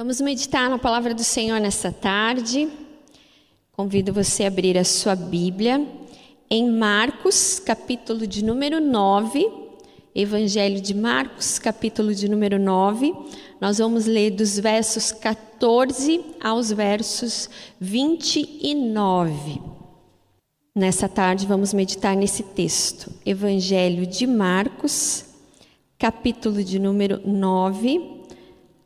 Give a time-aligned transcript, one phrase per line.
[0.00, 2.70] Vamos meditar na palavra do Senhor nesta tarde.
[3.70, 5.86] Convido você a abrir a sua Bíblia
[6.48, 9.46] em Marcos, capítulo de número 9.
[10.14, 13.14] Evangelho de Marcos, capítulo de número 9.
[13.60, 19.60] Nós vamos ler dos versos 14 aos versos 29.
[20.74, 23.12] Nessa tarde vamos meditar nesse texto.
[23.26, 25.26] Evangelho de Marcos,
[25.98, 28.19] capítulo de número 9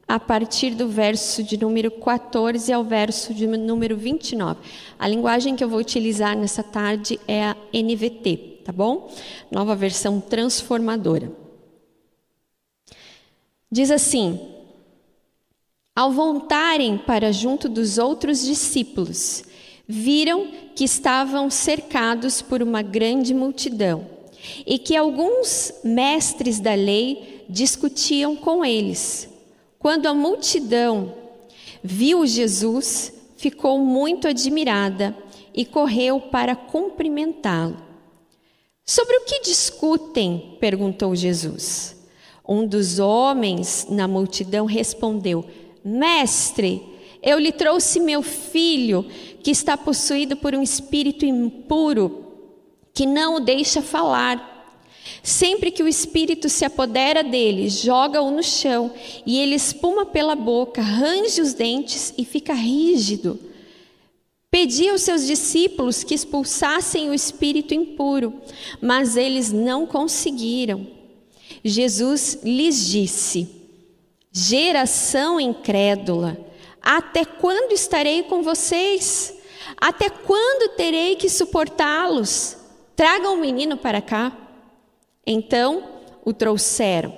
[0.06, 4.60] a partir do verso de número 14 ao verso de número 29.
[4.98, 9.10] A linguagem que eu vou utilizar nessa tarde é a NVT, tá bom?
[9.50, 11.32] Nova versão transformadora.
[13.70, 14.38] Diz assim:
[15.96, 19.42] Ao voltarem para junto dos outros discípulos,
[19.86, 24.06] viram que estavam cercados por uma grande multidão
[24.66, 29.33] e que alguns mestres da lei discutiam com eles.
[29.84, 31.12] Quando a multidão
[31.82, 35.14] viu Jesus, ficou muito admirada
[35.52, 37.76] e correu para cumprimentá-lo.
[38.82, 40.56] Sobre o que discutem?
[40.58, 42.02] perguntou Jesus.
[42.48, 45.44] Um dos homens na multidão respondeu:
[45.84, 46.82] Mestre,
[47.22, 49.04] eu lhe trouxe meu filho,
[49.42, 52.24] que está possuído por um espírito impuro,
[52.94, 54.53] que não o deixa falar.
[55.24, 58.92] Sempre que o espírito se apodera dele, joga-o no chão
[59.24, 63.40] e ele espuma pela boca, range os dentes e fica rígido.
[64.50, 68.34] Pedi aos seus discípulos que expulsassem o espírito impuro,
[68.82, 70.86] mas eles não conseguiram.
[71.64, 73.48] Jesus lhes disse:
[74.30, 76.36] Geração incrédula,
[76.82, 79.34] até quando estarei com vocês?
[79.78, 82.58] Até quando terei que suportá-los?
[82.94, 84.43] Tragam o menino para cá.
[85.26, 85.82] Então
[86.24, 87.16] o trouxeram.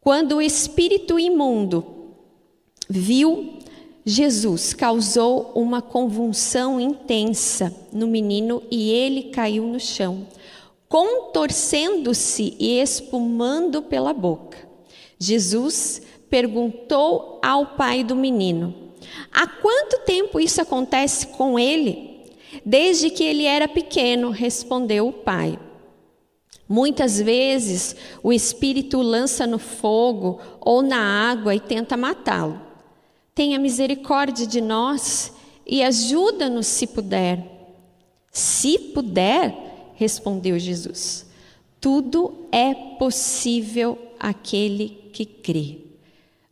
[0.00, 1.84] Quando o espírito imundo
[2.88, 3.58] viu
[4.04, 10.26] Jesus, causou uma convulsão intensa no menino e ele caiu no chão,
[10.88, 14.58] contorcendo-se e espumando pela boca.
[15.18, 18.74] Jesus perguntou ao pai do menino:
[19.30, 22.24] Há quanto tempo isso acontece com ele?
[22.64, 25.58] Desde que ele era pequeno, respondeu o pai.
[26.68, 32.60] Muitas vezes o espírito lança no fogo ou na água e tenta matá-lo.
[33.34, 35.32] Tenha misericórdia de nós
[35.66, 37.44] e ajuda-nos se puder.
[38.30, 41.26] Se puder, respondeu Jesus.
[41.80, 45.78] Tudo é possível àquele que crê.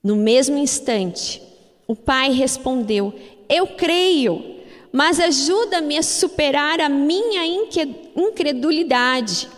[0.03, 1.43] No mesmo instante,
[1.87, 3.15] o pai respondeu:
[3.49, 4.57] Eu creio,
[4.91, 7.47] mas ajuda-me a superar a minha
[8.17, 9.49] incredulidade.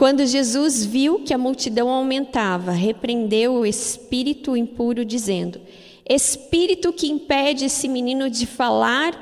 [0.00, 5.60] Quando Jesus viu que a multidão aumentava, repreendeu o espírito impuro, dizendo:
[6.08, 9.12] Espírito que impede esse menino de falar,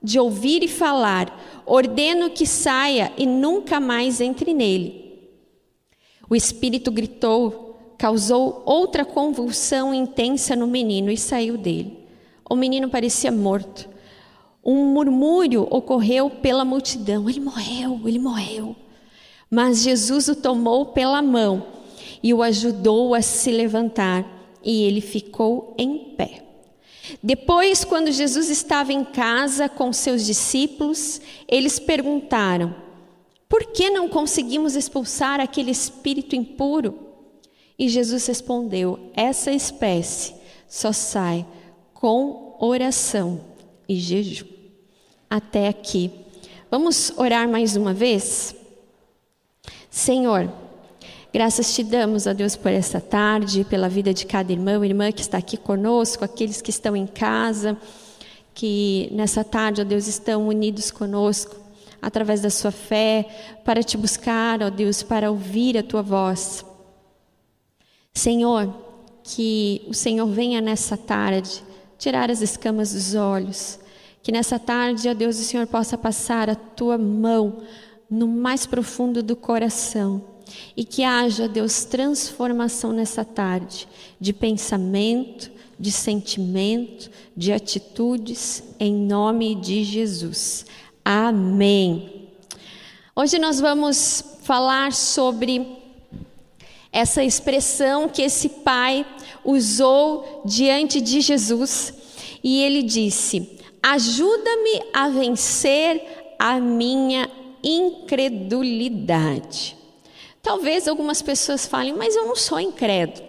[0.00, 1.36] de ouvir e falar,
[1.66, 5.32] ordeno que saia e nunca mais entre nele.
[6.30, 12.06] O espírito gritou, causou outra convulsão intensa no menino e saiu dele.
[12.48, 13.88] O menino parecia morto.
[14.64, 18.76] Um murmúrio ocorreu pela multidão: Ele morreu, ele morreu.
[19.50, 21.66] Mas Jesus o tomou pela mão
[22.22, 24.24] e o ajudou a se levantar,
[24.62, 26.42] e ele ficou em pé.
[27.22, 32.74] Depois, quando Jesus estava em casa com seus discípulos, eles perguntaram:
[33.48, 36.98] Por que não conseguimos expulsar aquele espírito impuro?
[37.78, 40.34] E Jesus respondeu: Essa espécie
[40.66, 41.46] só sai
[41.92, 43.40] com oração
[43.88, 44.46] e jejum.
[45.28, 46.10] Até aqui.
[46.70, 48.54] Vamos orar mais uma vez?
[49.94, 50.52] Senhor,
[51.32, 55.12] graças te damos, a Deus, por esta tarde, pela vida de cada irmão e irmã
[55.12, 57.78] que está aqui conosco, aqueles que estão em casa,
[58.52, 61.54] que nessa tarde, ó Deus, estão unidos conosco
[62.02, 63.24] através da sua fé,
[63.64, 66.66] para te buscar, ó Deus, para ouvir a tua voz.
[68.12, 68.74] Senhor,
[69.22, 71.62] que o Senhor venha nessa tarde
[71.96, 73.78] tirar as escamas dos olhos,
[74.24, 77.62] que nessa tarde, ó Deus, o Senhor possa passar a tua mão
[78.10, 80.22] no mais profundo do coração
[80.76, 83.88] e que haja, Deus, transformação nessa tarde
[84.20, 90.66] de pensamento, de sentimento, de atitudes, em nome de Jesus.
[91.04, 92.28] Amém.
[93.16, 95.66] Hoje nós vamos falar sobre
[96.92, 99.06] essa expressão que esse pai
[99.44, 101.92] usou diante de Jesus
[102.42, 107.28] e ele disse: Ajuda-me a vencer a minha
[107.64, 109.76] incredulidade.
[110.42, 113.26] Talvez algumas pessoas falem, mas eu não sou incrédulo.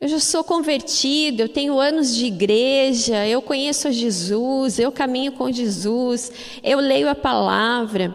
[0.00, 5.50] Eu já sou convertido, eu tenho anos de igreja, eu conheço Jesus, eu caminho com
[5.50, 8.14] Jesus, eu leio a palavra.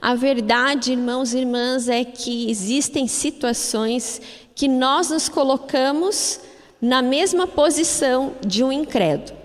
[0.00, 4.22] A verdade, irmãos e irmãs, é que existem situações
[4.54, 6.40] que nós nos colocamos
[6.80, 9.43] na mesma posição de um incrédulo.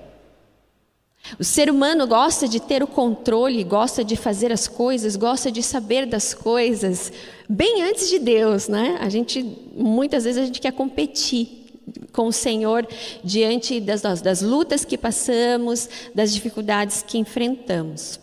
[1.38, 5.62] O ser humano gosta de ter o controle, gosta de fazer as coisas, gosta de
[5.62, 7.12] saber das coisas
[7.48, 8.98] bem antes de Deus, né?
[9.02, 9.44] A gente
[9.76, 11.60] muitas vezes a gente quer competir
[12.12, 12.88] com o Senhor
[13.24, 18.20] diante das, das lutas que passamos, das dificuldades que enfrentamos.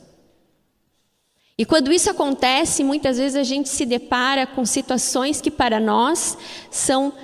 [1.59, 6.37] E quando isso acontece, muitas vezes a gente se depara com situações que para nós
[6.71, 7.15] são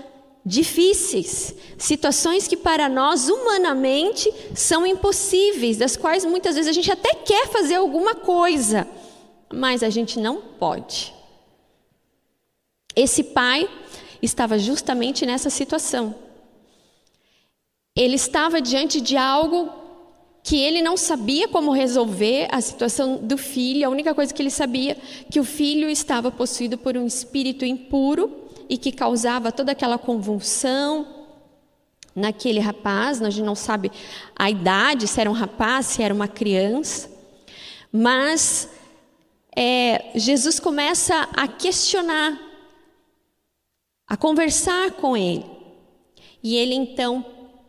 [0.44, 7.14] difíceis, situações que para nós humanamente são impossíveis, das quais muitas vezes a gente até
[7.14, 8.88] quer fazer alguma coisa,
[9.52, 11.14] mas a gente não pode.
[12.94, 13.68] Esse pai
[14.20, 16.14] estava justamente nessa situação.
[17.96, 19.70] Ele estava diante de algo
[20.42, 23.86] que ele não sabia como resolver a situação do filho.
[23.86, 24.96] A única coisa que ele sabia
[25.30, 28.41] que o filho estava possuído por um espírito impuro
[28.72, 31.06] e que causava toda aquela convulsão
[32.16, 33.20] naquele rapaz.
[33.20, 33.92] A gente não sabe
[34.34, 37.10] a idade, se era um rapaz, se era uma criança.
[37.92, 38.70] Mas
[39.54, 42.40] é, Jesus começa a questionar,
[44.08, 45.44] a conversar com ele.
[46.42, 47.26] E ele então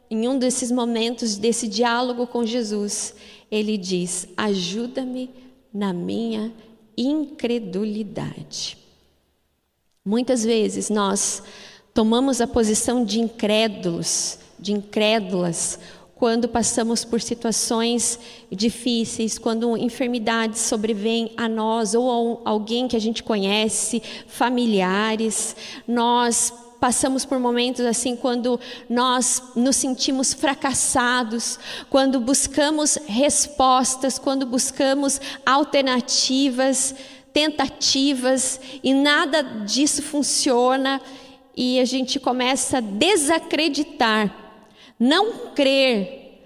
[0.09, 3.13] em um desses momentos desse diálogo com Jesus,
[3.51, 5.29] ele diz: Ajuda-me
[5.73, 6.53] na minha
[6.97, 8.82] incredulidade.
[10.05, 11.41] Muitas vezes nós
[11.93, 15.79] tomamos a posição de incrédulos, de incrédulas,
[16.13, 18.19] quando passamos por situações
[18.51, 25.55] difíceis, quando enfermidades sobrevêm a nós ou a alguém que a gente conhece, familiares,
[25.87, 28.59] nós passamos por momentos assim quando
[28.89, 31.57] nós nos sentimos fracassados,
[31.89, 36.93] quando buscamos respostas, quando buscamos alternativas,
[37.33, 41.01] tentativas e nada disso funciona
[41.55, 44.33] e a gente começa a desacreditar,
[44.99, 46.41] não crer,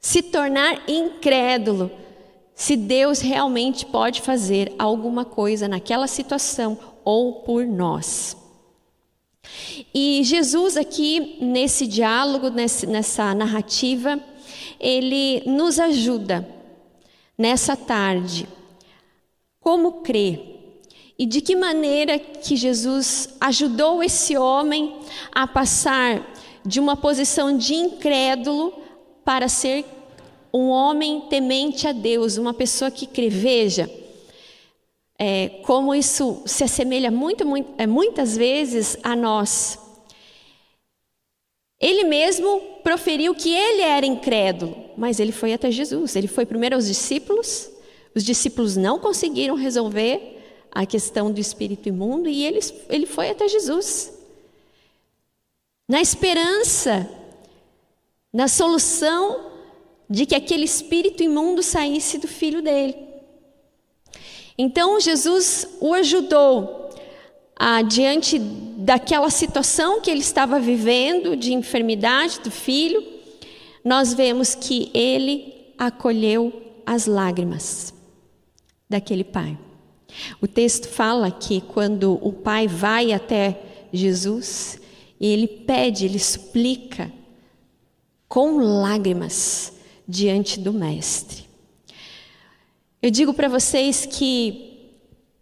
[0.00, 1.90] se tornar incrédulo
[2.54, 8.36] se Deus realmente pode fazer alguma coisa naquela situação ou por nós.
[9.94, 14.20] E Jesus, aqui nesse diálogo, nessa narrativa,
[14.78, 16.46] ele nos ajuda
[17.36, 18.46] nessa tarde.
[19.60, 20.82] Como crer?
[21.18, 24.98] E de que maneira que Jesus ajudou esse homem
[25.30, 26.26] a passar
[26.64, 28.72] de uma posição de incrédulo
[29.24, 29.84] para ser
[30.52, 33.28] um homem temente a Deus, uma pessoa que crê.
[33.28, 33.88] Veja,
[35.18, 39.78] é, como isso se assemelha muito, muito, é, muitas vezes a nós.
[41.78, 46.16] Ele mesmo proferiu que ele era incrédulo, mas ele foi até Jesus.
[46.16, 47.70] Ele foi primeiro aos discípulos,
[48.14, 50.38] os discípulos não conseguiram resolver
[50.70, 54.12] a questão do espírito imundo e ele, ele foi até Jesus.
[55.88, 57.08] Na esperança,
[58.32, 59.50] na solução
[60.08, 62.96] de que aquele espírito imundo saísse do filho dele.
[64.56, 66.90] Então Jesus o ajudou
[67.88, 73.04] diante daquela situação que ele estava vivendo de enfermidade do filho,
[73.84, 76.52] nós vemos que ele acolheu
[76.86, 77.99] as lágrimas
[78.90, 79.56] daquele pai.
[80.40, 84.80] O texto fala que quando o pai vai até Jesus,
[85.20, 87.12] ele pede, ele suplica
[88.28, 89.72] com lágrimas
[90.06, 91.48] diante do mestre.
[93.00, 94.92] Eu digo para vocês que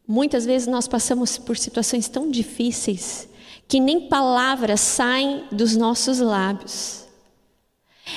[0.07, 3.29] muitas vezes nós passamos por situações tão difíceis
[3.67, 7.05] que nem palavras saem dos nossos lábios.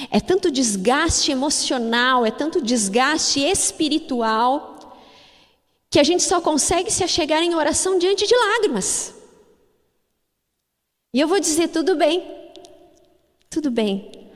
[0.10, 4.71] É tanto desgaste emocional, é tanto desgaste espiritual,
[5.92, 9.14] que a gente só consegue se achegar em oração diante de lágrimas.
[11.14, 12.24] E eu vou dizer: tudo bem,
[13.50, 14.30] tudo bem,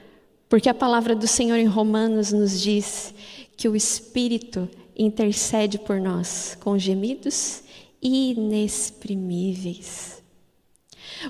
[0.49, 3.13] porque a palavra do Senhor em Romanos nos diz
[3.55, 7.63] que o Espírito intercede por nós com gemidos
[8.01, 10.21] inexprimíveis.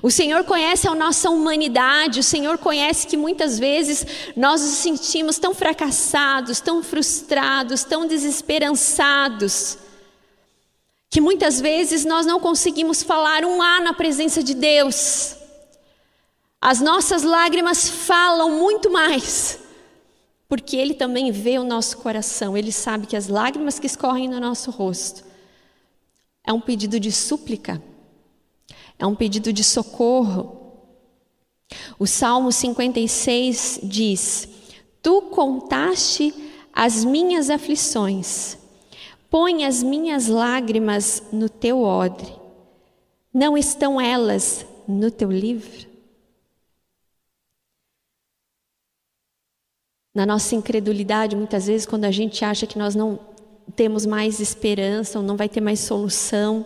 [0.02, 4.04] O Senhor conhece a nossa humanidade, o Senhor conhece que muitas vezes
[4.36, 9.78] nós nos sentimos tão fracassados, tão frustrados, tão desesperançados,
[11.10, 15.36] que muitas vezes nós não conseguimos falar um A na presença de Deus.
[16.60, 19.66] As nossas lágrimas falam muito mais
[20.48, 24.40] porque Ele também vê o nosso coração, Ele sabe que as lágrimas que escorrem no
[24.40, 25.24] nosso rosto
[26.44, 27.82] é um pedido de súplica,
[28.98, 30.62] é um pedido de socorro.
[31.98, 34.48] O Salmo 56 diz:
[35.02, 36.32] Tu contaste
[36.72, 38.56] as minhas aflições,
[39.36, 42.32] põe as minhas lágrimas no teu odre.
[43.34, 45.86] Não estão elas no teu livro?
[50.14, 53.20] Na nossa incredulidade, muitas vezes, quando a gente acha que nós não
[53.76, 56.64] temos mais esperança ou não vai ter mais solução,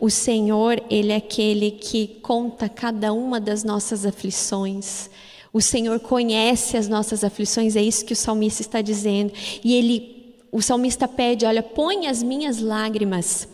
[0.00, 5.10] o Senhor, Ele é aquele que conta cada uma das nossas aflições.
[5.52, 9.34] O Senhor conhece as nossas aflições, é isso que o salmista está dizendo.
[9.62, 10.19] E ele,
[10.52, 13.48] o salmista pede: Olha, põe as minhas lágrimas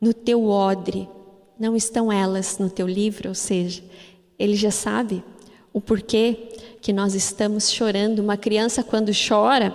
[0.00, 1.08] no teu odre,
[1.58, 3.28] não estão elas no teu livro?
[3.28, 3.82] Ou seja,
[4.38, 5.22] ele já sabe
[5.72, 6.48] o porquê
[6.80, 8.20] que nós estamos chorando.
[8.20, 9.74] Uma criança, quando chora,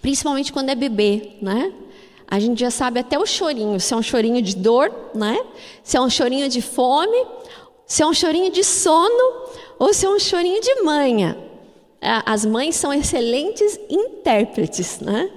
[0.00, 1.72] principalmente quando é bebê, né?
[2.26, 5.38] A gente já sabe até o chorinho, se é um chorinho de dor, né?
[5.82, 7.26] Se é um chorinho de fome,
[7.86, 11.51] se é um chorinho de sono ou se é um chorinho de manha.
[12.26, 15.30] As mães são excelentes intérpretes, né?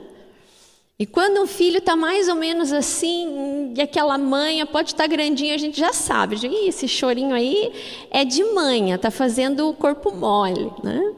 [0.98, 5.08] E quando um filho está mais ou menos assim, e aquela manha pode estar tá
[5.08, 6.38] grandinha, a gente já sabe.
[6.38, 7.74] Ih, esse chorinho aí
[8.10, 11.14] é de manha, está fazendo o corpo mole, né?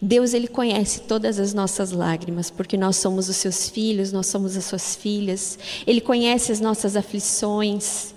[0.00, 4.56] Deus ele conhece todas as nossas lágrimas, porque nós somos os seus filhos, nós somos
[4.56, 5.58] as suas filhas.
[5.86, 8.14] Ele conhece as nossas aflições.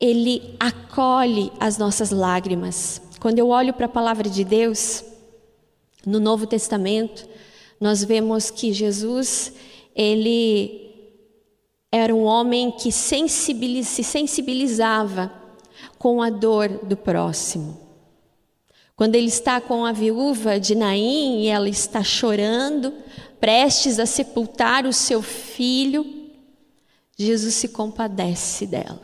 [0.00, 3.00] Ele acolhe as nossas lágrimas.
[3.26, 5.02] Quando eu olho para a palavra de Deus
[6.06, 7.28] no Novo Testamento,
[7.80, 9.52] nós vemos que Jesus,
[9.96, 10.94] ele
[11.90, 15.32] era um homem que sensibiliz, se sensibilizava
[15.98, 17.80] com a dor do próximo.
[18.94, 22.94] Quando ele está com a viúva de Naim e ela está chorando,
[23.40, 26.30] prestes a sepultar o seu filho,
[27.18, 29.02] Jesus se compadece dela.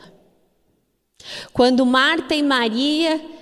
[1.53, 3.42] Quando Marta e Maria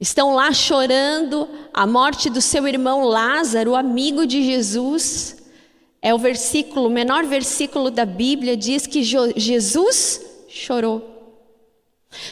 [0.00, 5.36] Estão lá chorando a morte do seu irmão Lázaro, amigo de Jesus.
[6.00, 11.16] É o versículo, o menor versículo da Bíblia diz que Jesus chorou.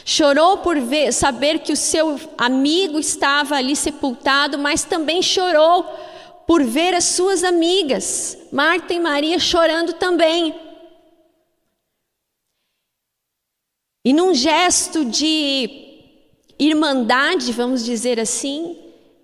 [0.05, 5.83] Chorou por ver, saber que o seu amigo estava ali sepultado, mas também chorou
[6.47, 10.55] por ver as suas amigas, Marta e Maria, chorando também.
[14.05, 15.86] E num gesto de
[16.59, 18.77] irmandade, vamos dizer assim,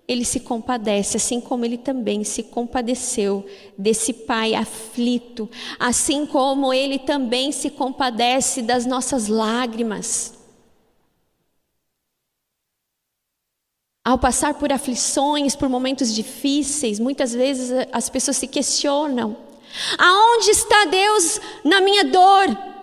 [0.06, 3.44] ele se compadece, assim como ele também se compadeceu
[3.76, 5.48] desse pai aflito,
[5.78, 10.34] assim como ele também se compadece das nossas lágrimas.
[14.04, 19.34] Ao passar por aflições, por momentos difíceis, muitas vezes as pessoas se questionam:
[19.96, 22.74] aonde está Deus na minha dor?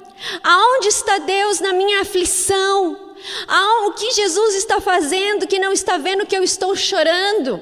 [0.43, 3.10] Aonde está Deus na minha aflição?
[3.47, 7.61] Ah, o que Jesus está fazendo que não está vendo que eu estou chorando?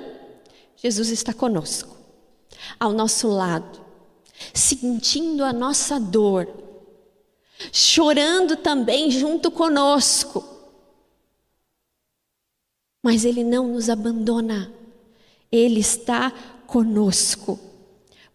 [0.75, 1.97] Jesus está conosco,
[2.79, 3.85] ao nosso lado,
[4.53, 6.47] sentindo a nossa dor,
[7.71, 10.43] chorando também junto conosco.
[13.03, 14.73] Mas Ele não nos abandona,
[15.51, 16.31] Ele está
[16.65, 17.68] conosco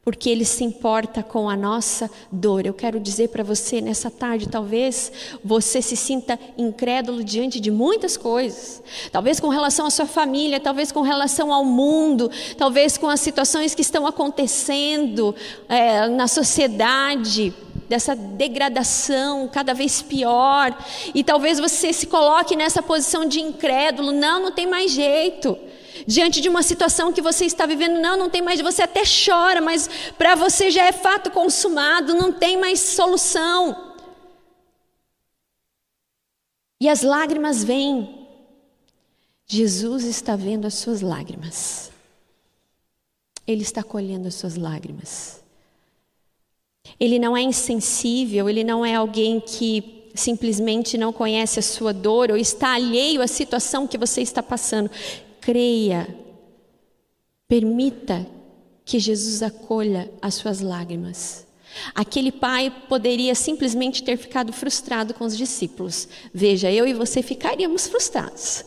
[0.05, 2.67] porque Ele se importa com a nossa dor.
[2.67, 5.11] Eu quero dizer para você nessa tarde, talvez
[5.43, 10.93] você se sinta incrédulo diante de muitas coisas, talvez com relação à sua família, talvez
[10.93, 15.35] com relação ao mundo, talvez com as situações que estão acontecendo
[15.69, 17.55] é, na sociedade.
[17.87, 20.75] Dessa degradação cada vez pior,
[21.15, 25.59] e talvez você se coloque nessa posição de incrédulo, não, não tem mais jeito
[26.07, 29.61] diante de uma situação que você está vivendo, não, não tem mais, você até chora,
[29.61, 33.95] mas para você já é fato consumado, não tem mais solução.
[36.81, 38.27] E as lágrimas vêm.
[39.47, 41.91] Jesus está vendo as suas lágrimas.
[43.47, 45.43] Ele está colhendo as suas lágrimas.
[46.99, 52.31] Ele não é insensível, ele não é alguém que simplesmente não conhece a sua dor
[52.31, 54.91] ou está alheio à situação que você está passando
[55.45, 56.09] creia,
[57.47, 58.27] permita
[58.83, 61.47] que Jesus acolha as suas lágrimas.
[61.95, 66.09] Aquele pai poderia simplesmente ter ficado frustrado com os discípulos.
[66.33, 68.65] Veja, eu e você ficaríamos frustrados.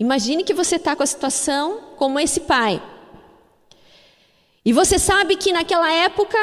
[0.00, 2.82] Imagine que você está com a situação como esse pai.
[4.64, 6.38] E você sabe que naquela época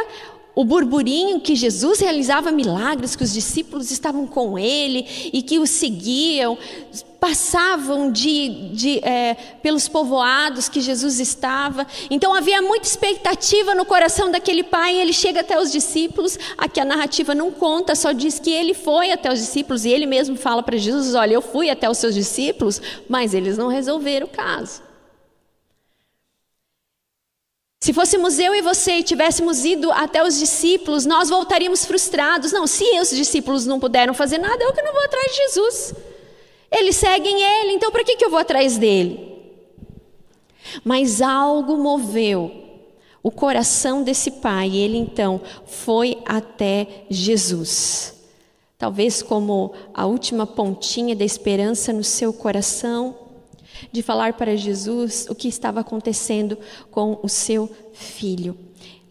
[0.53, 5.65] o burburinho que Jesus realizava milagres, que os discípulos estavam com ele e que o
[5.65, 6.57] seguiam,
[7.19, 11.85] passavam de, de, é, pelos povoados que Jesus estava.
[12.09, 14.99] Então havia muita expectativa no coração daquele pai.
[14.99, 16.37] ele chega até os discípulos.
[16.57, 20.07] Aqui a narrativa não conta, só diz que ele foi até os discípulos e ele
[20.07, 24.25] mesmo fala para Jesus: Olha, eu fui até os seus discípulos, mas eles não resolveram
[24.25, 24.90] o caso.
[27.83, 32.51] Se fôssemos eu e você e tivéssemos ido até os discípulos, nós voltaríamos frustrados.
[32.51, 35.95] Não, se os discípulos não puderam fazer nada, eu que não vou atrás de Jesus.
[36.71, 39.35] Eles seguem ele, então para que, que eu vou atrás dele?
[40.85, 42.51] Mas algo moveu
[43.23, 48.13] o coração desse pai, e ele então foi até Jesus.
[48.77, 53.17] Talvez como a última pontinha da esperança no seu coração,
[53.91, 56.57] de falar para Jesus o que estava acontecendo
[56.89, 58.57] com o seu filho.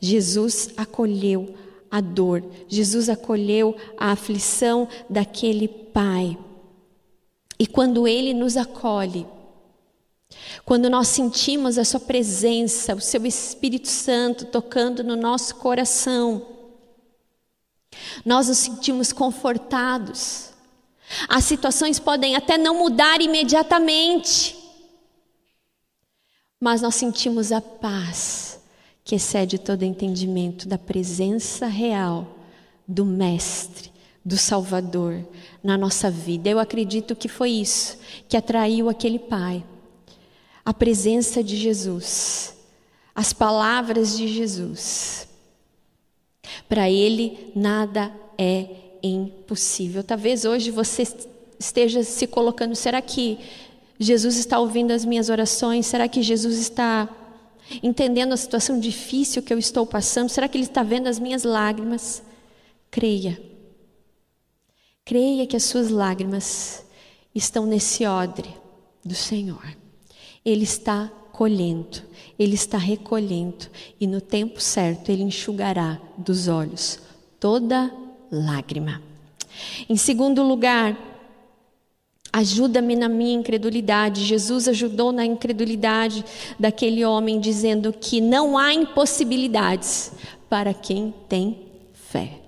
[0.01, 1.55] Jesus acolheu
[1.91, 6.39] a dor, Jesus acolheu a aflição daquele pai.
[7.59, 9.27] E quando ele nos acolhe,
[10.65, 16.47] quando nós sentimos a Sua presença, o Seu Espírito Santo tocando no nosso coração,
[18.25, 20.51] nós nos sentimos confortados.
[21.29, 24.57] As situações podem até não mudar imediatamente,
[26.61, 28.61] mas nós sentimos a paz
[29.03, 32.37] que excede todo entendimento da presença real
[32.87, 33.91] do Mestre,
[34.23, 35.27] do Salvador
[35.65, 36.51] na nossa vida.
[36.51, 37.99] Eu acredito que foi isso
[38.29, 39.65] que atraiu aquele pai.
[40.63, 42.55] A presença de Jesus,
[43.15, 45.27] as palavras de Jesus.
[46.69, 48.69] Para ele nada é
[49.03, 50.05] impossível.
[50.05, 51.09] Talvez hoje você
[51.59, 53.39] esteja se colocando, será que
[54.03, 55.85] Jesus está ouvindo as minhas orações?
[55.85, 57.07] Será que Jesus está
[57.83, 60.31] entendendo a situação difícil que eu estou passando?
[60.31, 62.23] Será que Ele está vendo as minhas lágrimas?
[62.91, 63.41] Creia.
[65.05, 66.83] Creia que as suas lágrimas
[67.35, 68.49] estão nesse odre
[69.05, 69.77] do Senhor.
[70.43, 72.03] Ele está colhendo,
[72.39, 73.67] Ele está recolhendo,
[74.01, 76.99] e no tempo certo Ele enxugará dos olhos
[77.39, 77.95] toda
[78.33, 79.03] lágrima.
[79.89, 80.97] Em segundo lugar,
[82.33, 84.25] Ajuda-me na minha incredulidade.
[84.25, 86.25] Jesus ajudou na incredulidade
[86.59, 90.13] daquele homem, dizendo que não há impossibilidades
[90.49, 91.59] para quem tem
[91.93, 92.39] fé.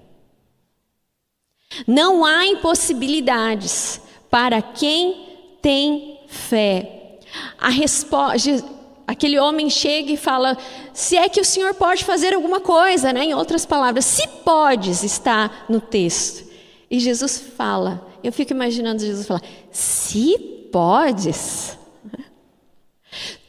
[1.87, 5.27] Não há impossibilidades para quem
[5.61, 7.19] tem fé.
[7.59, 8.65] A resposta,
[9.07, 10.57] aquele homem chega e fala:
[10.93, 13.25] se é que o Senhor pode fazer alguma coisa, né?
[13.25, 16.51] Em outras palavras, se podes, está no texto.
[16.91, 20.39] E Jesus fala eu fico imaginando Jesus falar: se
[20.73, 21.79] podes.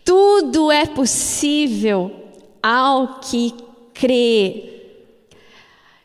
[0.04, 2.12] Tudo é possível
[2.62, 3.54] ao que
[3.94, 4.70] crê.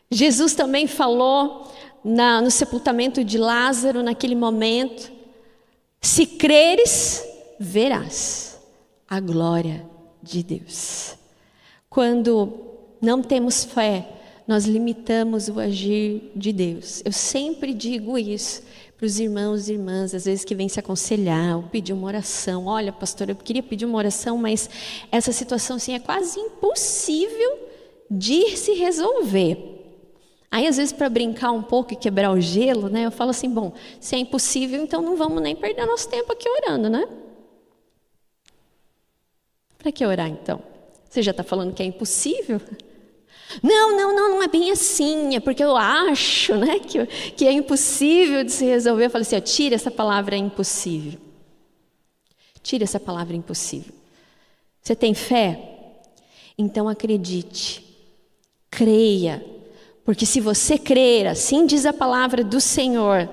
[0.09, 1.71] Jesus também falou
[2.03, 5.11] na, no sepultamento de Lázaro, naquele momento:
[6.01, 7.23] se creres,
[7.59, 8.59] verás
[9.07, 9.85] a glória
[10.21, 11.15] de Deus.
[11.89, 12.53] Quando
[13.01, 14.18] não temos fé,
[14.49, 17.03] nós limitamos o agir de Deus.
[17.05, 18.63] Eu sempre digo isso
[18.97, 22.65] para os irmãos e irmãs, às vezes que vêm se aconselhar ou pedir uma oração.
[22.65, 24.67] Olha, pastor, eu queria pedir uma oração, mas
[25.11, 27.59] essa situação assim, é quase impossível
[28.09, 29.55] de se resolver.
[30.49, 33.51] Aí, às vezes, para brincar um pouco e quebrar o gelo, né, eu falo assim:
[33.51, 37.07] bom, se é impossível, então não vamos nem perder nosso tempo aqui orando, né?
[39.77, 40.59] Para que orar então?
[41.07, 42.59] Você já está falando que é impossível?
[43.63, 47.51] Não, não, não, não é bem assim, é porque eu acho né, que, que é
[47.51, 49.05] impossível de se resolver.
[49.05, 51.19] Eu falei assim: ó, tira essa palavra impossível.
[52.61, 53.93] Tira essa palavra impossível.
[54.81, 55.59] Você tem fé?
[56.57, 57.85] Então acredite,
[58.69, 59.43] creia,
[60.03, 63.29] porque se você crer, assim diz a palavra do Senhor,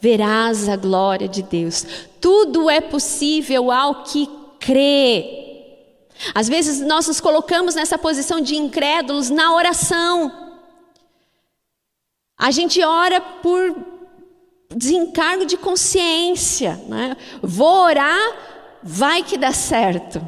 [0.00, 1.84] verás a glória de Deus.
[2.20, 4.28] Tudo é possível ao que
[4.60, 5.47] crê.
[6.34, 10.48] Às vezes nós nos colocamos nessa posição de incrédulos na oração.
[12.36, 13.76] A gente ora por
[14.70, 16.80] desencargo de consciência.
[16.88, 17.16] Né?
[17.42, 18.36] Vou orar,
[18.82, 20.26] vai que dá certo.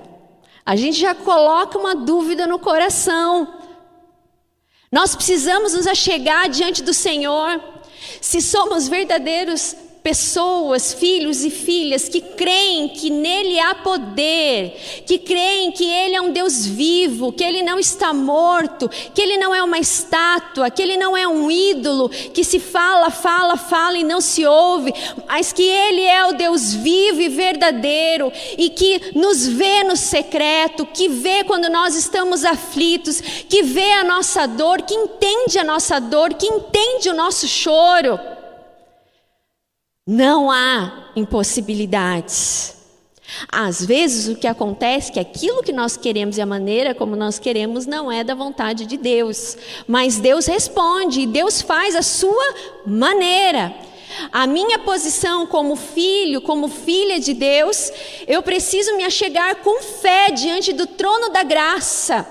[0.65, 3.61] A gente já coloca uma dúvida no coração.
[4.91, 7.63] Nós precisamos nos achegar diante do Senhor.
[8.21, 14.75] Se somos verdadeiros pessoas, filhos e filhas que creem que nele há poder,
[15.07, 19.37] que creem que ele é um Deus vivo, que ele não está morto, que ele
[19.37, 23.99] não é uma estátua, que ele não é um ídolo, que se fala, fala, fala
[23.99, 24.93] e não se ouve,
[25.29, 30.87] mas que ele é o Deus vivo e verdadeiro e que nos vê no secreto,
[30.87, 36.01] que vê quando nós estamos aflitos, que vê a nossa dor, que entende a nossa
[36.01, 38.19] dor, que entende o nosso choro.
[40.07, 42.77] Não há impossibilidades.
[43.51, 47.15] Às vezes o que acontece é que aquilo que nós queremos e a maneira como
[47.15, 52.03] nós queremos não é da vontade de Deus, mas Deus responde e Deus faz a
[52.03, 52.55] sua
[52.87, 53.75] maneira.
[54.33, 57.93] A minha posição como filho, como filha de Deus,
[58.27, 62.27] eu preciso me achegar com fé diante do trono da graça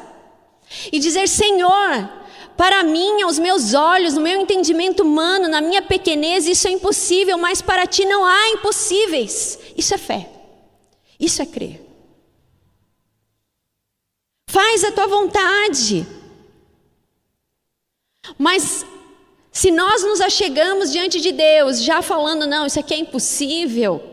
[0.91, 2.09] e dizer: Senhor,
[2.59, 7.37] para mim, aos meus olhos, no meu entendimento humano, na minha pequenez, isso é impossível,
[7.37, 9.57] mas para ti não há impossíveis.
[9.77, 10.29] Isso é fé.
[11.17, 11.81] Isso é crer.
[14.49, 16.05] Faz a tua vontade.
[18.37, 18.85] Mas
[19.53, 24.03] se nós nos achegamos diante de Deus, já falando, não, isso aqui é impossível,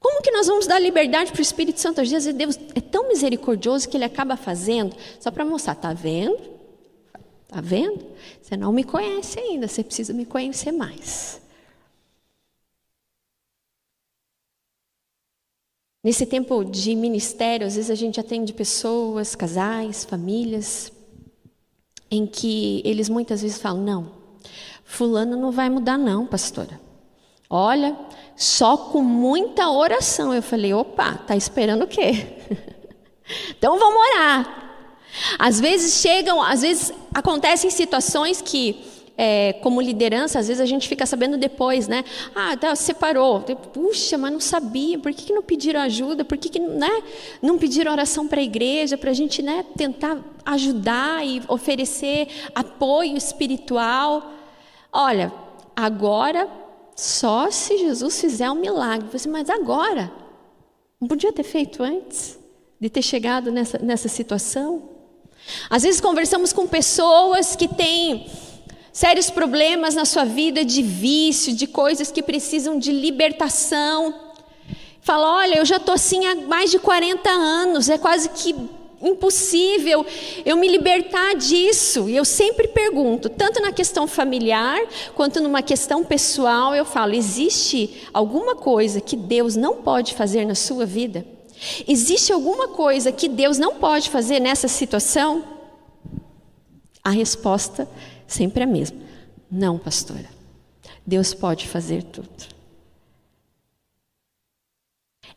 [0.00, 2.00] como que nós vamos dar liberdade para o Espírito Santo?
[2.00, 6.53] Às vezes Deus é tão misericordioso que ele acaba fazendo, só para mostrar, tá vendo?
[7.54, 8.04] Está vendo?
[8.42, 11.40] Você não me conhece ainda, você precisa me conhecer mais.
[16.02, 20.92] Nesse tempo de ministério, às vezes a gente atende pessoas, casais, famílias,
[22.10, 24.12] em que eles muitas vezes falam: não,
[24.82, 26.80] Fulano não vai mudar, não, pastora.
[27.48, 27.96] Olha,
[28.34, 30.34] só com muita oração.
[30.34, 32.36] Eu falei: opa, tá esperando o quê?
[33.56, 34.63] então vamos orar.
[35.38, 38.84] Às vezes chegam, às vezes acontecem situações que,
[39.16, 42.04] é, como liderança, às vezes a gente fica sabendo depois, né?
[42.34, 43.40] Ah, tá, separou.
[43.40, 44.98] Puxa, mas não sabia.
[44.98, 46.24] Por que, que não pediram ajuda?
[46.24, 47.02] Por que, que né,
[47.40, 48.98] não pediram oração para a igreja?
[48.98, 54.32] Para a gente né, tentar ajudar e oferecer apoio espiritual.
[54.92, 55.32] Olha,
[55.76, 56.48] agora
[56.96, 59.08] só se Jesus fizer um milagre.
[59.12, 60.10] Você, mas agora?
[61.00, 62.38] Não podia ter feito antes
[62.80, 64.93] de ter chegado nessa, nessa situação?
[65.68, 68.26] Às vezes conversamos com pessoas que têm
[68.92, 74.14] sérios problemas na sua vida de vício, de coisas que precisam de libertação.
[75.00, 78.54] Fala, olha, eu já estou assim há mais de 40 anos, é quase que
[79.02, 80.06] impossível
[80.46, 82.08] eu me libertar disso.
[82.08, 84.80] E eu sempre pergunto, tanto na questão familiar
[85.14, 90.54] quanto numa questão pessoal, eu falo: existe alguma coisa que Deus não pode fazer na
[90.54, 91.33] sua vida?
[91.86, 95.44] Existe alguma coisa que Deus não pode fazer nessa situação?
[97.02, 97.88] A resposta
[98.26, 98.98] sempre é a mesma:
[99.50, 100.28] não, pastora.
[101.06, 102.54] Deus pode fazer tudo.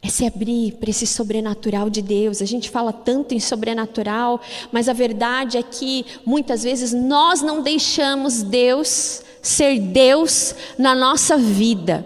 [0.02, 2.42] É se abrir para esse sobrenatural de Deus.
[2.42, 4.40] A gente fala tanto em sobrenatural,
[4.72, 11.38] mas a verdade é que muitas vezes nós não deixamos Deus ser Deus na nossa
[11.38, 12.06] vida.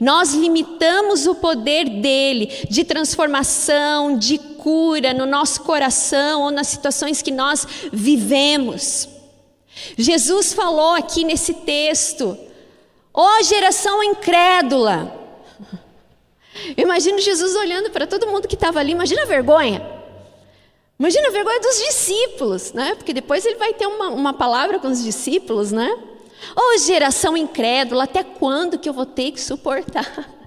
[0.00, 7.22] Nós limitamos o poder dele de transformação, de cura no nosso coração ou nas situações
[7.22, 9.08] que nós vivemos.
[9.96, 12.36] Jesus falou aqui nesse texto:
[13.14, 15.14] ó oh, geração incrédula.
[16.76, 19.98] Eu imagino Jesus olhando para todo mundo que estava ali, imagina a vergonha.
[20.98, 22.96] Imagina a vergonha dos discípulos, né?
[22.96, 25.96] Porque depois ele vai ter uma, uma palavra com os discípulos, né?
[26.56, 30.28] Oh, geração incrédula, até quando que eu vou ter que suportar?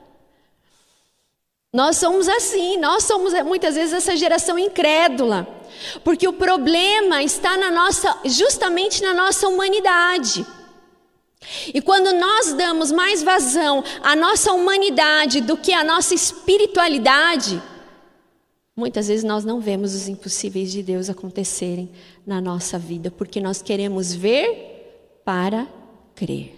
[1.73, 5.47] Nós somos assim, nós somos é, muitas vezes essa geração incrédula,
[6.04, 10.45] porque o problema está na nossa, justamente na nossa humanidade.
[11.73, 17.63] E quando nós damos mais vazão à nossa humanidade do que à nossa espiritualidade,
[18.75, 21.89] muitas vezes nós não vemos os impossíveis de Deus acontecerem
[22.27, 25.67] na nossa vida, porque nós queremos ver para
[26.21, 26.55] crer.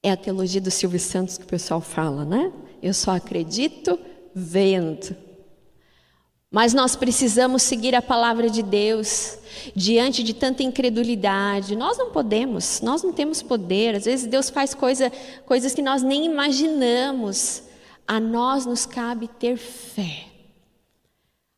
[0.00, 2.52] É a teologia do Silvio Santos que o pessoal fala, né?
[2.80, 3.98] Eu só acredito
[4.32, 5.16] vendo.
[6.48, 9.36] Mas nós precisamos seguir a palavra de Deus
[9.74, 11.74] diante de tanta incredulidade.
[11.74, 13.96] Nós não podemos, nós não temos poder.
[13.96, 15.10] Às vezes Deus faz coisa,
[15.44, 17.64] coisas que nós nem imaginamos.
[18.06, 20.26] A nós nos cabe ter fé.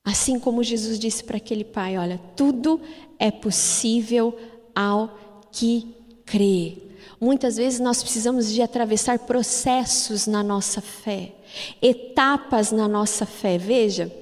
[0.02, 2.80] Assim como Jesus disse para aquele pai: Olha, tudo
[3.18, 4.34] é possível
[4.74, 5.18] ao
[5.52, 5.97] que
[6.30, 6.76] crê.
[7.20, 11.32] Muitas vezes nós precisamos de atravessar processos na nossa fé,
[11.82, 13.58] etapas na nossa fé.
[13.58, 14.12] Veja,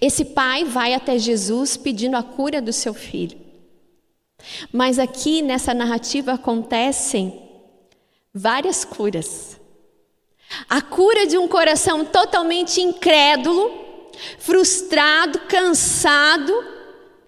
[0.00, 3.38] esse pai vai até Jesus pedindo a cura do seu filho.
[4.72, 7.42] Mas aqui nessa narrativa acontecem
[8.32, 9.60] várias curas.
[10.68, 13.70] A cura de um coração totalmente incrédulo,
[14.38, 16.52] frustrado, cansado,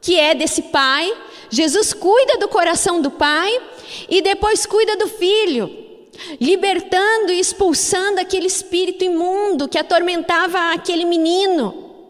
[0.01, 1.13] que é desse pai.
[1.53, 3.61] Jesus cuida do coração do pai
[4.09, 5.69] e depois cuida do filho,
[6.41, 12.09] libertando e expulsando aquele espírito imundo que atormentava aquele menino.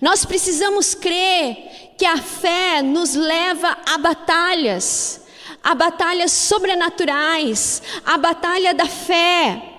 [0.00, 5.24] Nós precisamos crer que a fé nos leva a batalhas,
[5.62, 9.73] a batalhas sobrenaturais, a batalha da fé,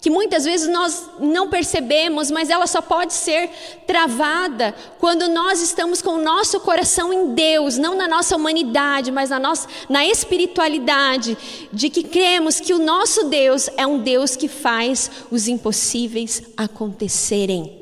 [0.00, 3.50] que muitas vezes nós não percebemos, mas ela só pode ser
[3.86, 9.30] travada quando nós estamos com o nosso coração em Deus, não na nossa humanidade, mas
[9.30, 11.36] na nossa na espiritualidade,
[11.72, 17.80] de que cremos que o nosso Deus é um Deus que faz os impossíveis acontecerem.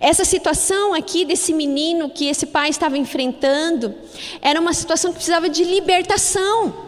[0.00, 3.94] Essa situação aqui desse menino que esse pai estava enfrentando
[4.42, 6.85] era uma situação que precisava de libertação.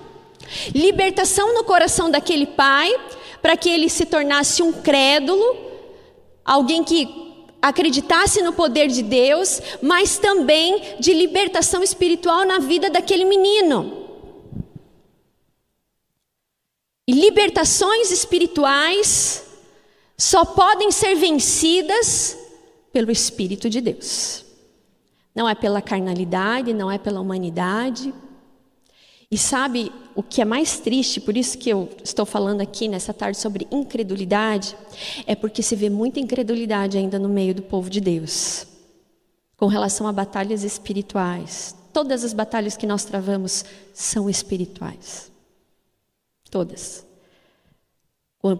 [0.74, 2.92] Libertação no coração daquele pai,
[3.40, 5.56] para que ele se tornasse um crédulo,
[6.44, 7.28] alguém que
[7.60, 14.06] acreditasse no poder de Deus, mas também de libertação espiritual na vida daquele menino.
[17.06, 19.44] E libertações espirituais
[20.16, 22.36] só podem ser vencidas
[22.92, 24.44] pelo Espírito de Deus.
[25.34, 28.12] Não é pela carnalidade, não é pela humanidade.
[29.30, 33.14] E sabe o que é mais triste, por isso que eu estou falando aqui nessa
[33.14, 34.76] tarde sobre incredulidade,
[35.24, 38.66] é porque se vê muita incredulidade ainda no meio do povo de Deus,
[39.56, 41.72] com relação a batalhas espirituais.
[41.92, 45.30] Todas as batalhas que nós travamos são espirituais.
[46.50, 47.06] Todas.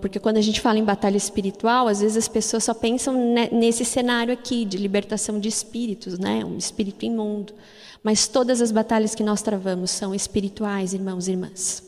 [0.01, 3.85] Porque quando a gente fala em batalha espiritual, às vezes as pessoas só pensam nesse
[3.85, 6.45] cenário aqui de libertação de espíritos, né?
[6.45, 7.53] Um espírito imundo.
[8.03, 11.83] Mas todas as batalhas que nós travamos são espirituais, irmãos e irmãs.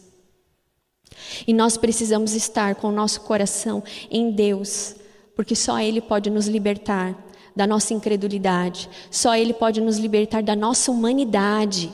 [1.47, 4.97] E nós precisamos estar com o nosso coração em Deus,
[5.37, 7.17] porque só Ele pode nos libertar
[7.55, 11.93] da nossa incredulidade, só Ele pode nos libertar da nossa humanidade,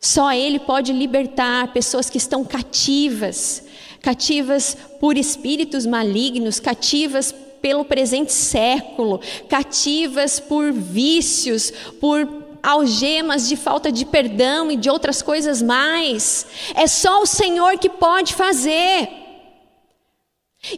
[0.00, 3.64] só Ele pode libertar pessoas que estão cativas
[4.00, 13.90] cativas por espíritos malignos, cativas pelo presente século, cativas por vícios, por algemas de falta
[13.90, 16.46] de perdão e de outras coisas mais.
[16.74, 19.08] É só o Senhor que pode fazer.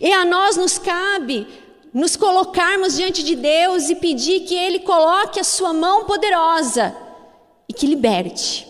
[0.00, 1.46] E a nós nos cabe
[1.92, 6.94] nos colocarmos diante de Deus e pedir que Ele coloque a Sua mão poderosa
[7.68, 8.68] e que liberte,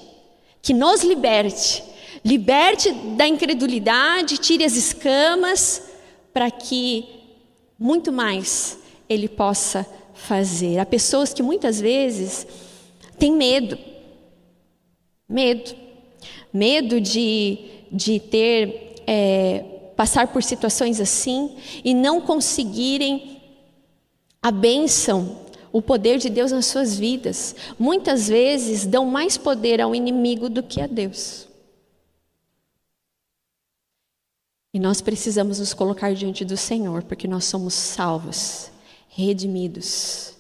[0.63, 1.91] que nos liberte
[2.25, 5.83] Liberte da incredulidade, tire as escamas,
[6.35, 7.09] para que
[7.79, 10.79] muito mais Ele possa fazer.
[10.79, 12.47] Há pessoas que muitas vezes
[13.21, 13.79] têm medo.
[15.29, 15.77] Medo.
[16.53, 17.59] Medo de,
[17.93, 23.41] de ter, é, passar por situações assim e não conseguirem
[24.43, 25.39] a bênção
[25.73, 27.55] o poder de Deus nas suas vidas.
[27.79, 31.47] Muitas vezes dão mais poder ao inimigo do que a Deus.
[34.73, 38.71] E nós precisamos nos colocar diante do Senhor, porque nós somos salvos,
[39.09, 40.35] redimidos.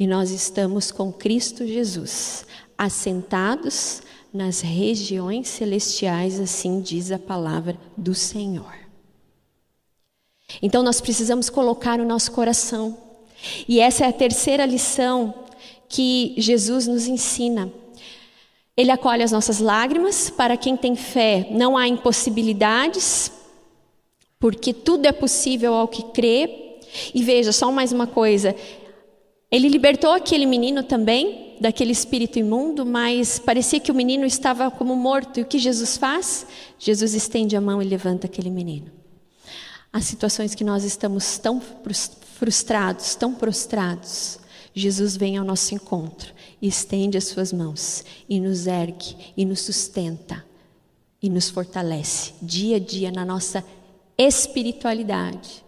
[0.00, 2.46] E nós estamos com Cristo Jesus,
[2.78, 4.00] assentados
[4.32, 8.72] nas regiões celestiais, assim diz a palavra do Senhor.
[10.62, 12.96] Então nós precisamos colocar o nosso coração.
[13.68, 15.34] E essa é a terceira lição
[15.86, 17.70] que Jesus nos ensina.
[18.74, 23.30] Ele acolhe as nossas lágrimas, para quem tem fé, não há impossibilidades,
[24.38, 26.78] porque tudo é possível ao que crê.
[27.14, 28.56] E veja, só mais uma coisa:
[29.50, 34.94] ele libertou aquele menino também daquele espírito imundo, mas parecia que o menino estava como
[34.96, 35.38] morto.
[35.38, 36.46] E o que Jesus faz?
[36.78, 38.90] Jesus estende a mão e levanta aquele menino.
[39.92, 41.60] Há situações que nós estamos tão
[42.38, 44.38] frustrados, tão prostrados.
[44.72, 50.44] Jesus vem ao nosso encontro estende as suas mãos e nos ergue e nos sustenta
[51.22, 53.64] e nos fortalece dia a dia na nossa
[54.16, 55.64] espiritualidade,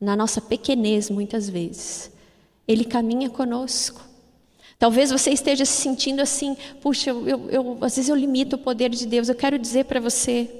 [0.00, 2.10] na nossa pequenez muitas vezes.
[2.66, 4.00] Ele caminha conosco.
[4.78, 8.58] Talvez você esteja se sentindo assim, puxa, eu, eu, eu, às vezes eu limito o
[8.58, 9.28] poder de Deus.
[9.28, 10.50] Eu quero dizer para você,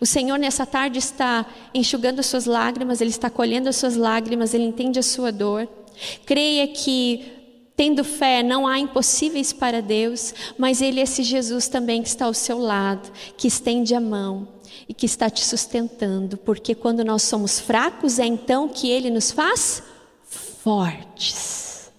[0.00, 4.54] o Senhor nessa tarde está enxugando as suas lágrimas, Ele está colhendo as suas lágrimas,
[4.54, 5.68] Ele entende a sua dor.
[6.26, 7.24] Creia que,
[7.76, 12.24] tendo fé, não há impossíveis para Deus, mas Ele é esse Jesus também que está
[12.24, 14.48] ao seu lado, que estende a mão,
[14.88, 19.30] e que está te sustentando, porque quando nós somos fracos é então que Ele nos
[19.30, 19.93] faz
[20.64, 21.92] fortes.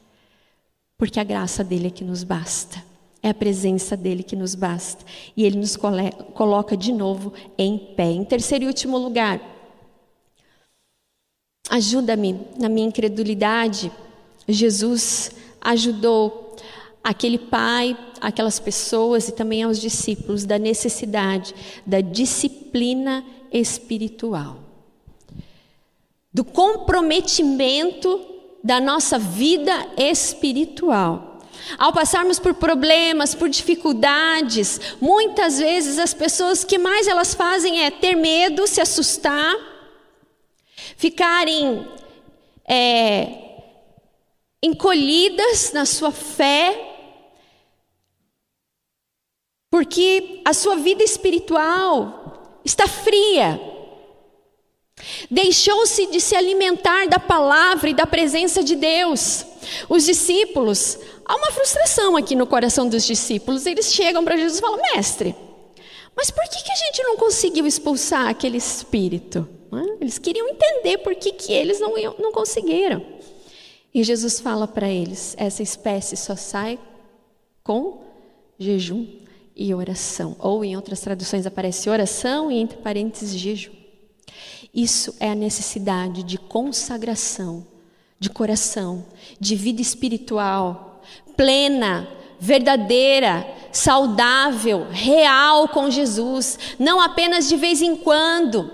[0.97, 2.84] Porque a graça dele é que nos basta.
[3.21, 5.06] É a presença dele que nos basta.
[5.38, 8.06] E ele nos coloca de novo em pé.
[8.12, 9.39] Em terceiro e último lugar,
[11.69, 13.91] ajuda-me na minha incredulidade.
[14.47, 16.56] Jesus ajudou
[17.04, 21.54] aquele pai, aquelas pessoas e também aos discípulos da necessidade
[21.86, 24.58] da disciplina espiritual,
[26.34, 28.34] do comprometimento
[28.65, 31.39] da nossa vida espiritual.
[31.78, 37.91] Ao passarmos por problemas, por dificuldades, muitas vezes as pessoas que mais elas fazem é
[37.91, 39.56] ter medo, se assustar,
[40.97, 41.88] ficarem
[42.67, 43.28] é,
[44.63, 46.91] encolhidas na sua fé,
[49.69, 53.74] porque a sua vida espiritual está fria.
[55.29, 59.45] Deixou-se de se alimentar da palavra e da presença de Deus.
[59.89, 63.65] Os discípulos, há uma frustração aqui no coração dos discípulos.
[63.65, 65.36] Eles chegam para Jesus e falam: Mestre,
[66.15, 69.47] mas por que, que a gente não conseguiu expulsar aquele espírito?
[69.99, 73.05] Eles queriam entender por que, que eles não, não conseguiram.
[73.93, 76.79] E Jesus fala para eles: essa espécie só sai
[77.63, 78.01] com
[78.58, 79.05] jejum
[79.55, 80.36] e oração.
[80.39, 83.84] Ou em outras traduções aparece oração e entre parênteses jejum.
[84.75, 87.65] Isso é a necessidade de consagração
[88.19, 89.05] de coração,
[89.39, 91.01] de vida espiritual,
[91.35, 92.07] plena,
[92.39, 98.71] verdadeira, saudável, real com Jesus, não apenas de vez em quando.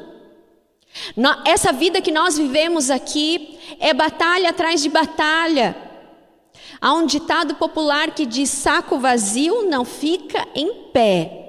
[1.45, 5.75] Essa vida que nós vivemos aqui é batalha atrás de batalha.
[6.79, 11.40] Há um ditado popular que diz: saco vazio não fica em pé.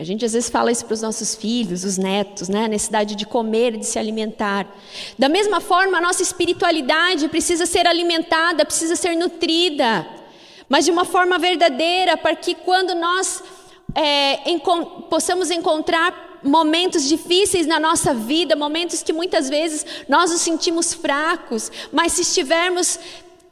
[0.00, 2.64] A gente às vezes fala isso para os nossos filhos, os netos, né?
[2.64, 4.66] a necessidade de comer, de se alimentar.
[5.18, 10.08] Da mesma forma, a nossa espiritualidade precisa ser alimentada, precisa ser nutrida,
[10.70, 13.42] mas de uma forma verdadeira, para que quando nós
[13.94, 14.38] é,
[15.10, 21.70] possamos encontrar momentos difíceis na nossa vida, momentos que muitas vezes nós nos sentimos fracos,
[21.92, 22.98] mas se estivermos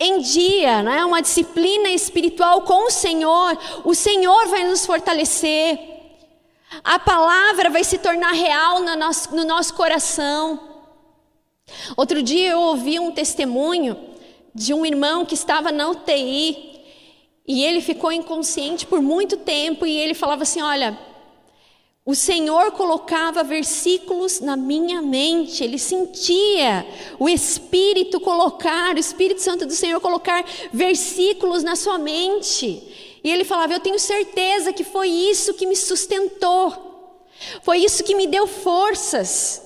[0.00, 5.87] em dia, né, uma disciplina espiritual com o Senhor, o Senhor vai nos fortalecer.
[6.84, 10.60] A palavra vai se tornar real no nosso, no nosso coração.
[11.96, 13.96] Outro dia eu ouvi um testemunho
[14.54, 16.80] de um irmão que estava na UTI
[17.46, 20.98] e ele ficou inconsciente por muito tempo e ele falava assim: Olha,
[22.04, 26.86] o Senhor colocava versículos na minha mente, ele sentia
[27.18, 32.87] o Espírito colocar, o Espírito Santo do Senhor colocar versículos na sua mente.
[33.22, 37.24] E ele falava: Eu tenho certeza que foi isso que me sustentou,
[37.62, 39.62] foi isso que me deu forças.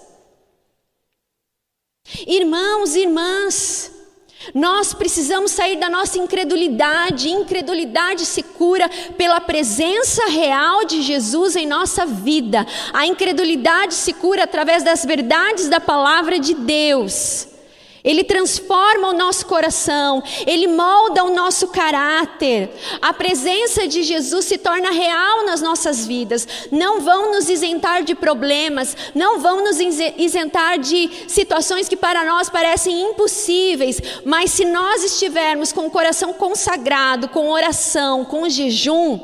[2.26, 3.92] Irmãos e irmãs,
[4.54, 7.30] nós precisamos sair da nossa incredulidade.
[7.30, 12.66] Incredulidade se cura pela presença real de Jesus em nossa vida.
[12.92, 17.51] A incredulidade se cura através das verdades da palavra de Deus.
[18.04, 22.70] Ele transforma o nosso coração, ele molda o nosso caráter.
[23.00, 26.46] A presença de Jesus se torna real nas nossas vidas.
[26.72, 32.50] Não vão nos isentar de problemas, não vão nos isentar de situações que para nós
[32.50, 39.20] parecem impossíveis, mas se nós estivermos com o coração consagrado, com oração, com jejum,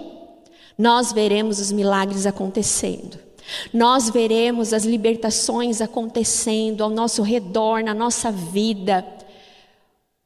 [0.78, 3.27] nós veremos os milagres acontecendo.
[3.72, 9.04] Nós veremos as libertações acontecendo ao nosso redor, na nossa vida,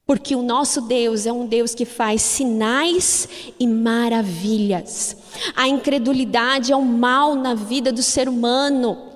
[0.05, 5.17] porque o nosso Deus é um Deus que faz sinais e maravilhas.
[5.55, 9.11] A incredulidade é um mal na vida do ser humano.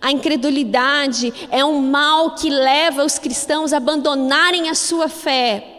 [0.00, 5.70] A incredulidade é um mal que leva os cristãos a abandonarem a sua fé.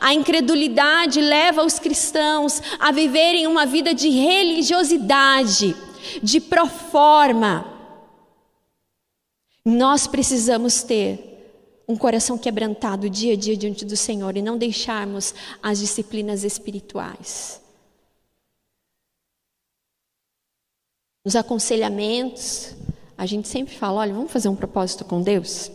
[0.00, 5.76] A incredulidade leva os cristãos a viverem uma vida de religiosidade
[6.22, 7.64] de proforma.
[9.64, 11.28] Nós precisamos ter
[11.88, 17.60] um coração quebrantado dia a dia diante do Senhor e não deixarmos as disciplinas espirituais.
[21.24, 22.74] Nos aconselhamentos,
[23.16, 25.70] a gente sempre fala: olha, vamos fazer um propósito com Deus?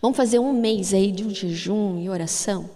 [0.00, 2.68] Vamos fazer um mês aí de um jejum e oração?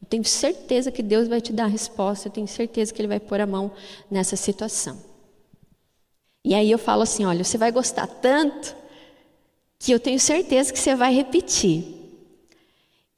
[0.00, 3.08] Eu tenho certeza que Deus vai te dar a resposta, eu tenho certeza que Ele
[3.08, 3.72] vai pôr a mão
[4.10, 5.07] nessa situação.
[6.48, 8.74] E aí eu falo assim: olha, você vai gostar tanto
[9.78, 11.84] que eu tenho certeza que você vai repetir.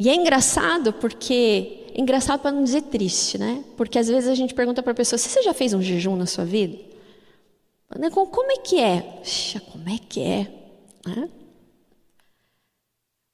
[0.00, 1.76] E é engraçado porque.
[1.94, 3.64] É engraçado para não dizer triste, né?
[3.76, 6.26] Porque às vezes a gente pergunta para a pessoa: você já fez um jejum na
[6.26, 6.76] sua vida?
[7.88, 9.22] Como é que é?
[9.70, 10.48] Como é que é?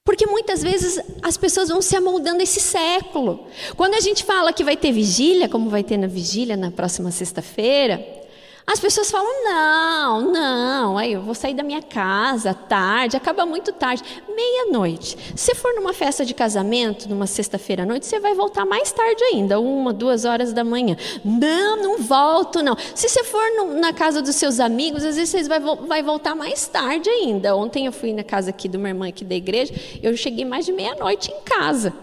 [0.05, 3.47] Porque muitas vezes as pessoas vão se amoldando esse século.
[3.75, 7.09] Quando a gente fala que vai ter vigília, como vai ter na vigília na próxima
[7.09, 8.26] sexta-feira,
[8.69, 13.71] as pessoas falam: não, não, aí eu vou sair da minha casa tarde, acaba muito
[13.71, 15.17] tarde, meia-noite.
[15.37, 19.23] Se for numa festa de casamento, numa sexta-feira à noite, você vai voltar mais tarde
[19.23, 20.97] ainda, uma, duas horas da manhã.
[21.23, 22.75] Não, não volto, não.
[22.93, 26.35] Se você for no, na casa dos seus amigos, às vezes você vai, vai voltar
[26.35, 27.55] mais tarde ainda.
[27.55, 30.65] Ontem eu fui na casa aqui de uma irmã aqui da igreja, eu cheguei mais
[30.65, 31.93] de meia-noite em casa.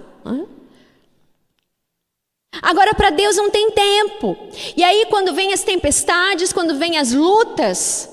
[2.62, 4.36] Agora, para Deus não tem tempo.
[4.76, 8.08] E aí, quando vem as tempestades, quando vem as lutas,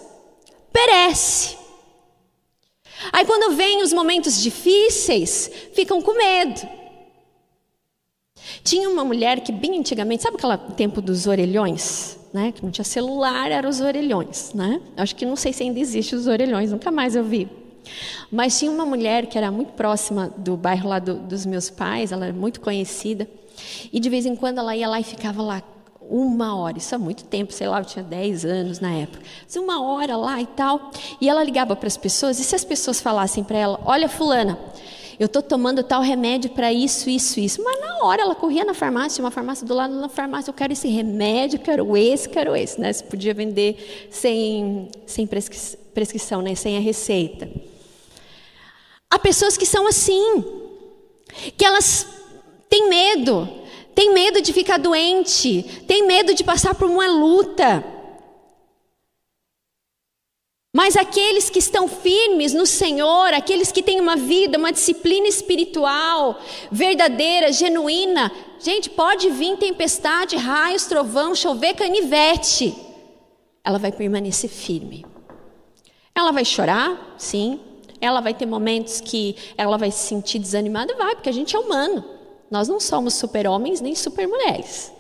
[0.72, 1.58] perece.
[3.12, 6.62] Aí, quando vem os momentos difíceis, ficam com medo.
[8.64, 12.18] Tinha uma mulher que, bem antigamente, sabe aquele tempo dos orelhões?
[12.34, 12.52] Né?
[12.52, 14.54] Que não tinha celular, eram os orelhões.
[14.54, 14.82] Né?
[14.98, 17.50] Acho que não sei se ainda existe os orelhões, nunca mais eu vi.
[18.32, 22.12] Mas tinha uma mulher que era muito próxima do bairro lá do, dos meus pais,
[22.12, 23.28] ela era muito conhecida.
[23.92, 25.64] E de vez em quando ela ia lá e ficava lá
[26.02, 29.24] uma hora, isso há muito tempo, sei lá, eu tinha 10 anos na época.
[29.56, 30.92] Uma hora lá e tal.
[31.22, 34.60] E ela ligava para as pessoas, e se as pessoas falassem para ela: Olha, Fulana,
[35.22, 37.64] eu estou tomando tal remédio para isso, isso, isso.
[37.64, 40.74] Mas na hora ela corria na farmácia, uma farmácia do lado da farmácia, eu quero
[40.74, 42.82] esse remédio, quero esse, quero esse.
[42.82, 42.92] Né?
[42.92, 46.56] Você podia vender sem, sem prescri prescrição, né?
[46.56, 47.48] sem a receita.
[49.12, 50.44] Há pessoas que são assim,
[51.56, 52.08] que elas
[52.72, 53.50] têm medo,
[53.94, 57.84] tem medo de ficar doente, tem medo de passar por uma luta.
[60.74, 66.40] Mas aqueles que estão firmes no Senhor, aqueles que têm uma vida, uma disciplina espiritual
[66.72, 72.74] verdadeira, genuína, gente, pode vir tempestade, raios, trovão, chover, canivete,
[73.66, 75.06] ela vai permanecer firme.
[76.16, 77.60] Ela vai chorar, sim.
[78.00, 81.60] Ela vai ter momentos que ela vai se sentir desanimada, vai, porque a gente é
[81.60, 82.11] humano.
[82.52, 84.92] Nós não somos super-homens nem super-mulheres.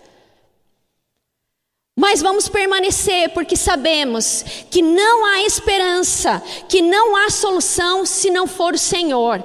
[2.00, 8.48] Mas vamos permanecer porque sabemos que não há esperança, que não há solução se não
[8.48, 9.44] for o Senhor.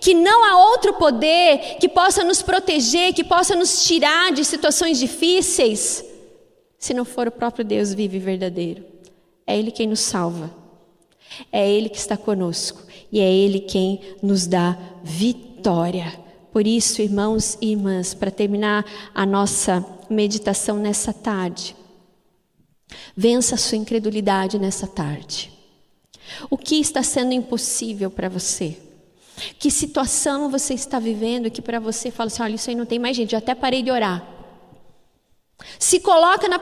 [0.00, 4.98] Que não há outro poder que possa nos proteger, que possa nos tirar de situações
[4.98, 6.02] difíceis,
[6.78, 8.82] se não for o próprio Deus vivo e verdadeiro.
[9.46, 10.50] É Ele quem nos salva,
[11.52, 12.82] é Ele que está conosco
[13.12, 16.25] e é Ele quem nos dá vitória.
[16.56, 18.82] Por isso, irmãos e irmãs, para terminar
[19.14, 21.76] a nossa meditação nessa tarde,
[23.14, 25.52] vença a sua incredulidade nessa tarde.
[26.48, 28.74] O que está sendo impossível para você?
[29.58, 32.98] Que situação você está vivendo que para você fala assim: olha, isso aí não tem
[32.98, 34.26] mais gente, eu até parei de orar.
[35.78, 36.58] Se coloca na,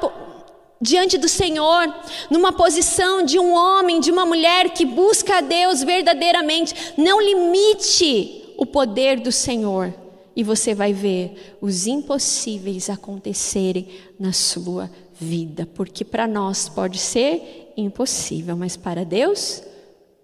[0.80, 1.95] diante do Senhor,
[2.28, 6.74] numa posição de um homem, de uma mulher que busca a Deus verdadeiramente.
[6.99, 9.93] Não limite o poder do Senhor
[10.37, 13.89] e você vai ver os impossíveis acontecerem
[14.19, 19.63] na sua vida, porque para nós pode ser impossível, mas para Deus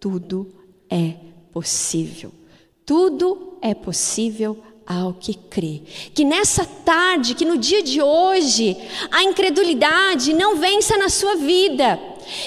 [0.01, 0.53] tudo
[0.89, 1.15] é
[1.53, 2.33] possível.
[2.85, 5.83] Tudo é possível ao que crê.
[6.13, 8.77] Que nessa tarde, que no dia de hoje,
[9.11, 12.01] a incredulidade não vença na sua vida.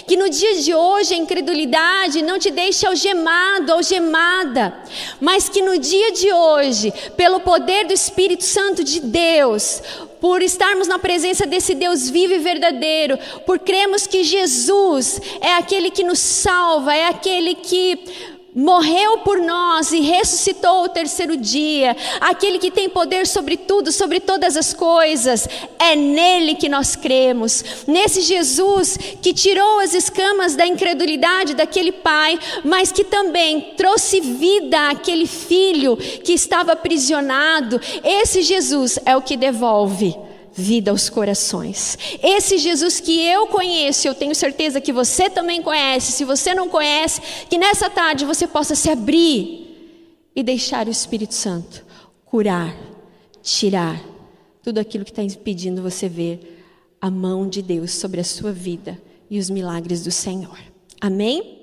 [0.08, 4.74] Que no dia de hoje a incredulidade não te deixe algemado, algemada,
[5.20, 9.82] mas que no dia de hoje, pelo poder do Espírito Santo de Deus,
[10.20, 15.92] por estarmos na presença desse Deus vivo e verdadeiro, por cremos que Jesus é aquele
[15.92, 22.60] que nos salva, é aquele que morreu por nós e ressuscitou o terceiro dia, aquele
[22.60, 25.48] que tem poder sobre tudo, sobre todas as coisas,
[25.80, 32.40] é nele que nós cremos, nesse Jesus que tirou as escamas da incredulidade daquele pai,
[32.64, 37.80] mas que também trouxe vida àquele filho que estava aprisionado.
[38.04, 40.16] Esse Jesus é o que devolve
[40.54, 41.98] vida aos corações.
[42.22, 46.12] Esse Jesus que eu conheço, eu tenho certeza que você também conhece.
[46.12, 49.64] Se você não conhece, que nessa tarde você possa se abrir
[50.36, 51.84] e deixar o Espírito Santo
[52.26, 52.76] curar,
[53.42, 54.02] tirar
[54.62, 56.66] tudo aquilo que está impedindo você ver
[57.00, 59.00] a mão de Deus sobre a sua vida
[59.30, 60.58] e os milagres do Senhor.
[61.02, 61.63] Amém?